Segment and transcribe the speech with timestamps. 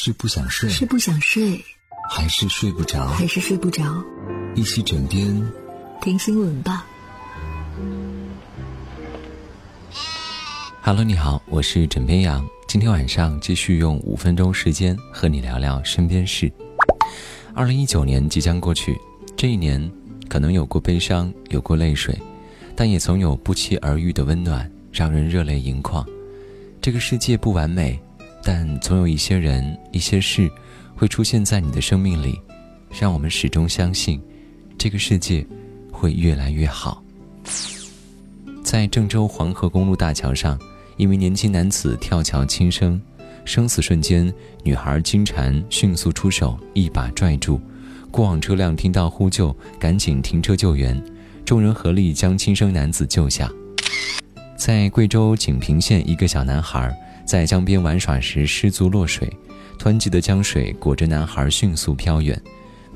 [0.00, 1.60] 是不想睡，是不想睡，
[2.08, 3.08] 还是睡不着？
[3.08, 3.82] 还是睡不着？
[4.54, 5.52] 一起枕边
[6.00, 6.86] 听新闻吧。
[10.82, 12.48] Hello，你好，我是枕边羊。
[12.68, 16.48] 今天晚上继续用五分钟时间和你聊聊身边事。
[17.52, 18.96] 二零一九年即将过去，
[19.36, 19.90] 这一年
[20.28, 22.16] 可能有过悲伤，有过泪水，
[22.76, 26.06] 但也总有不期而遇的温暖，让人热泪盈眶。
[26.80, 28.00] 这个世界不完美。
[28.42, 30.50] 但总有一些人、一些事，
[30.94, 32.40] 会出现在你的生命里，
[32.98, 34.20] 让我们始终相信，
[34.78, 35.46] 这个世界
[35.92, 37.02] 会越来越好。
[38.62, 40.58] 在郑州黄河公路大桥上，
[40.96, 43.00] 一名年轻男子跳桥轻生，
[43.44, 44.32] 生死瞬间，
[44.62, 47.60] 女孩金蝉迅速出手，一把拽住。
[48.10, 51.02] 过往车辆听到呼救，赶紧停车救援，
[51.44, 53.50] 众人合力将轻生男子救下。
[54.58, 56.92] 在贵州锦屏县，一个小男孩。
[57.24, 59.30] 在江边玩耍时失足落水，
[59.78, 62.40] 湍急的江水裹着男孩迅速飘远。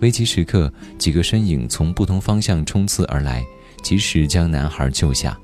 [0.00, 3.44] 危急时刻，几个身影从不同方向冲刺而来，
[3.82, 5.38] 及时将男孩救下。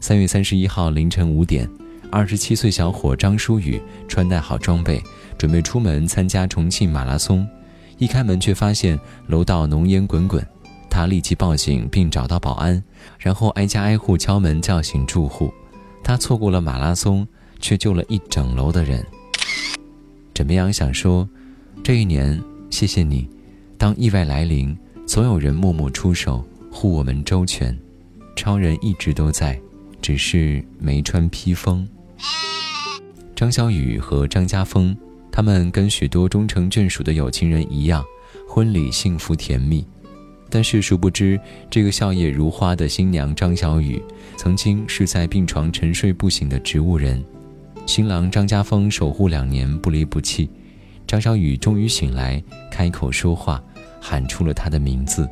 [0.00, 1.68] 三月三十一号凌晨五点，
[2.10, 5.02] 二十七岁小伙张书宇穿戴好装备，
[5.36, 7.46] 准备出门参加重庆马拉松。
[7.98, 10.44] 一开门却发现楼道浓烟滚滚，
[10.92, 12.84] 他立即报警并找到保安，
[13.18, 15.50] 然后挨家挨户敲门叫醒住户。
[16.04, 17.26] 他错过了马拉松。
[17.62, 19.06] 却救了一整楼的人。
[20.34, 21.26] 枕边羊想说，
[21.80, 23.28] 这一年谢谢你，
[23.78, 24.76] 当意外来临，
[25.06, 27.78] 总有人默默出手护我们周全。
[28.34, 29.56] 超人一直都在，
[30.00, 31.88] 只是没穿披风。
[33.36, 34.96] 张小雨和张家峰，
[35.30, 38.04] 他们跟许多终成眷属的有情人一样，
[38.48, 39.86] 婚礼幸福甜蜜。
[40.54, 44.02] 但是殊不知，这个笑靥如花的新娘张小雨，
[44.36, 47.24] 曾经是在病床沉睡不醒的植物人。
[47.86, 50.50] 新郎张家峰守护两年不离不弃，
[51.06, 53.64] 张小雨终于醒来，开口说话，
[53.98, 55.26] 喊出了他的名字。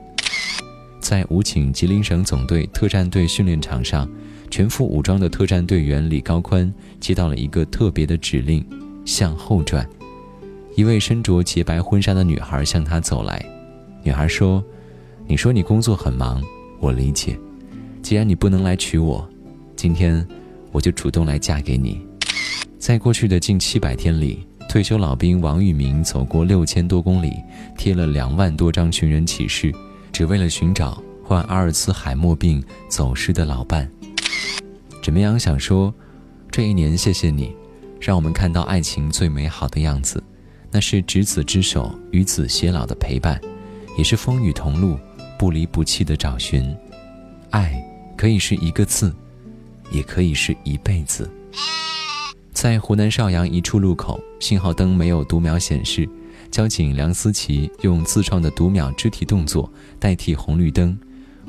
[1.03, 4.09] 在武警吉林省总队特战队训练场上，
[4.51, 8.67] 全副武装的特战队员李高宽接到了一个特别的指令：
[9.05, 9.87] 向后转。
[10.77, 13.45] 一位身着洁白婚纱的女孩向他走来，
[14.03, 14.65] 女孩说
[15.31, 16.43] ：“你说你工作很忙，
[16.81, 17.39] 我理解。
[18.03, 19.25] 既然你不能来娶我，
[19.77, 20.27] 今天
[20.73, 22.05] 我就主动来嫁给你。”
[22.81, 27.33] 在过去的近七百天里，退休老兵王玉明走过六千多公里，
[27.79, 29.73] 贴了两万多张寻人启事，
[30.11, 33.89] 只为了寻找患阿尔茨海默病走失的老伴。
[35.01, 35.95] 枕边羊想说，
[36.51, 37.55] 这一年谢谢你，
[38.01, 40.21] 让我们看到爱情最美好的样子，
[40.73, 43.41] 那是执子之手与子偕老的陪伴，
[43.97, 44.99] 也是风雨同路
[45.41, 46.77] 不离不弃的找寻。
[47.49, 47.83] 爱
[48.15, 49.11] 可以是一个字，
[49.91, 51.31] 也可以是一辈子。
[52.53, 56.07] 在湖南邵阳一处路口，信号灯没有读秒显示，
[56.51, 60.95] 交警梁思琪用自创的读秒肢体动作代替红绿灯，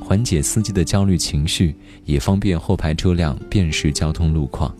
[0.00, 1.76] 缓解司机的焦虑情绪，
[2.06, 4.74] 也方便后排车辆辨识交通路况。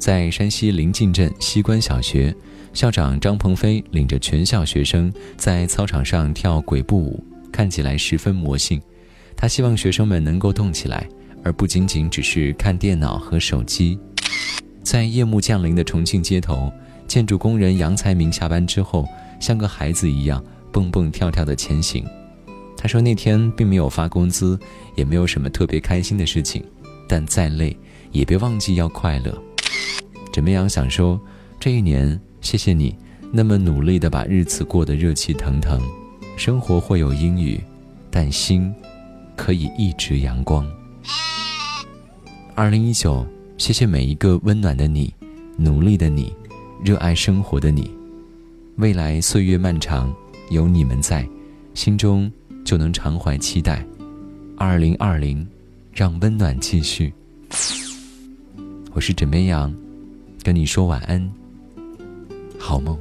[0.00, 2.34] 在山西临晋镇西关小学，
[2.72, 8.80] 校长张鹏飞领着全校学生在操场上跳鬼步舞，看起来十分魔性。
[9.36, 11.06] 他希望学生们能够动起来，
[11.44, 13.98] 而不仅仅只是看电脑和手机。
[14.82, 16.72] 在夜幕降临的重庆街头，
[17.06, 19.06] 建筑工人杨才明下班之后，
[19.38, 20.42] 像个孩子一样
[20.72, 22.04] 蹦蹦跳跳地前行。
[22.76, 24.58] 他说那天并没有发工资，
[24.96, 26.64] 也没有什么特别开心的事情，
[27.08, 27.76] 但再累
[28.10, 29.36] 也别忘记要快乐。
[30.32, 31.20] 枕边羊想说，
[31.60, 32.96] 这一年谢谢你
[33.32, 35.80] 那么努力地把日子过得热气腾腾。
[36.44, 37.62] 生活会有阴雨，
[38.10, 38.74] 但心
[39.36, 40.68] 可以一直阳光。
[42.56, 43.24] 二零一九。
[43.58, 45.14] 谢谢每一个温暖的你，
[45.56, 46.34] 努力的你，
[46.84, 47.88] 热爱生活的你。
[48.74, 50.12] 未来岁月漫长，
[50.50, 51.24] 有你们在，
[51.74, 52.28] 心中
[52.64, 53.86] 就能常怀期待。
[54.56, 55.46] 二零二零，
[55.92, 57.14] 让温暖继续。
[58.90, 59.72] 我是枕边羊，
[60.42, 61.32] 跟你说晚安，
[62.58, 62.98] 好梦。